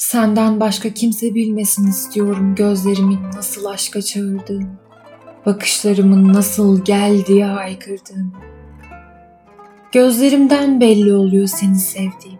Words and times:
Senden 0.00 0.60
başka 0.60 0.94
kimse 0.94 1.34
bilmesin 1.34 1.90
istiyorum 1.90 2.54
gözlerimin 2.54 3.18
nasıl 3.36 3.64
aşka 3.64 4.02
çağırdığını. 4.02 4.68
Bakışlarımın 5.46 6.32
nasıl 6.32 6.84
gel 6.84 7.26
diye 7.26 7.44
haykırdığını. 7.44 8.30
Gözlerimden 9.92 10.80
belli 10.80 11.12
oluyor 11.12 11.46
seni 11.46 11.78
sevdiğim. 11.78 12.38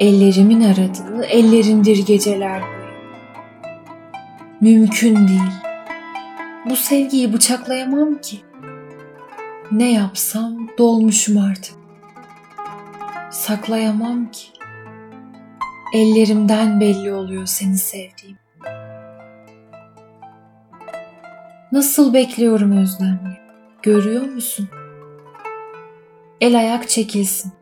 Ellerimin 0.00 0.60
aradığı 0.60 1.24
ellerindir 1.24 2.06
geceler 2.06 2.62
boyu. 2.62 2.84
Mümkün 4.60 5.28
değil. 5.28 5.52
Bu 6.70 6.76
sevgiyi 6.76 7.32
bıçaklayamam 7.32 8.20
ki. 8.20 8.40
Ne 9.72 9.92
yapsam 9.92 10.68
dolmuşum 10.78 11.38
artık. 11.38 11.74
Saklayamam 13.30 14.30
ki. 14.30 14.53
Ellerimden 15.94 16.80
belli 16.80 17.12
oluyor 17.12 17.46
seni 17.46 17.78
sevdiğim. 17.78 18.38
Nasıl 21.72 22.14
bekliyorum 22.14 22.72
özlemle. 22.72 23.40
Görüyor 23.82 24.22
musun? 24.22 24.68
El 26.40 26.58
ayak 26.58 26.88
çekilsin. 26.88 27.52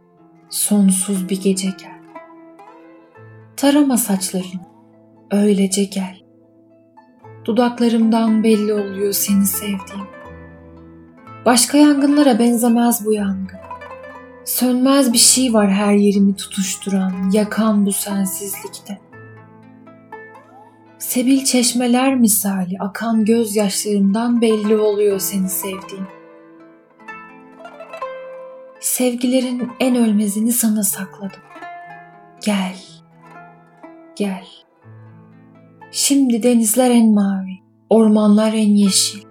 Sonsuz 0.50 1.28
bir 1.28 1.42
gece 1.42 1.68
gel. 1.68 2.00
Tarama 3.56 3.96
saçlarını. 3.96 4.66
Öylece 5.30 5.84
gel. 5.84 6.20
Dudaklarımdan 7.44 8.44
belli 8.44 8.74
oluyor 8.74 9.12
seni 9.12 9.46
sevdiğim. 9.46 10.06
Başka 11.44 11.78
yangınlara 11.78 12.38
benzemez 12.38 13.06
bu 13.06 13.12
yangın. 13.12 13.71
Sönmez 14.44 15.12
bir 15.12 15.18
şey 15.18 15.54
var 15.54 15.70
her 15.70 15.94
yerimi 15.94 16.36
tutuşturan, 16.36 17.30
yakan 17.32 17.86
bu 17.86 17.92
sensizlikte. 17.92 19.00
Sebil 20.98 21.44
çeşmeler 21.44 22.16
misali 22.16 22.76
akan 22.80 23.24
gözyaşlarımdan 23.24 24.40
belli 24.40 24.76
oluyor 24.76 25.18
seni 25.18 25.48
sevdiğim. 25.48 26.06
Sevgilerin 28.80 29.70
en 29.80 29.96
ölmezini 29.96 30.52
sana 30.52 30.82
sakladım. 30.82 31.40
Gel, 32.44 32.76
gel. 34.16 34.46
Şimdi 35.90 36.42
denizler 36.42 36.90
en 36.90 37.14
mavi, 37.14 37.58
ormanlar 37.90 38.52
en 38.52 38.70
yeşil. 38.70 39.22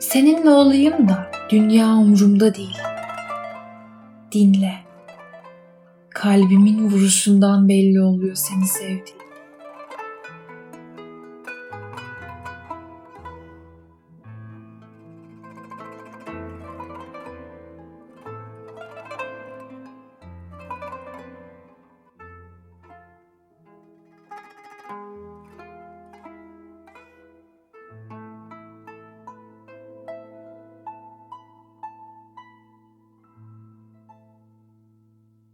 Seninle 0.00 0.50
olayım 0.50 1.08
da 1.08 1.30
dünya 1.50 1.86
umurumda 1.86 2.54
değil. 2.54 2.95
Dinle. 4.36 4.74
Kalbimin 6.10 6.90
vuruşundan 6.90 7.68
belli 7.68 8.00
oluyor 8.00 8.34
seni 8.34 8.66
sevdiğim. 8.66 9.15